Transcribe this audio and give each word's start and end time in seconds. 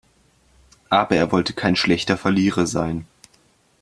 Aber 0.89 1.15
er 1.15 1.31
wollte 1.31 1.53
kein 1.53 1.75
schlechter 1.75 2.17
Verlierer 2.17 2.65
sein. 2.65 3.05